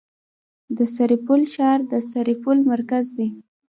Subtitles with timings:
[0.77, 3.27] د سرپل ښار د سرپل مرکز دی